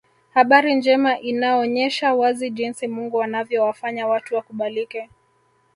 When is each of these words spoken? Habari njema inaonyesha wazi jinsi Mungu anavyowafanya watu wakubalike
Habari 0.33 0.75
njema 0.75 1.19
inaonyesha 1.19 2.13
wazi 2.13 2.49
jinsi 2.49 2.87
Mungu 2.87 3.21
anavyowafanya 3.23 4.07
watu 4.07 4.35
wakubalike 4.35 5.09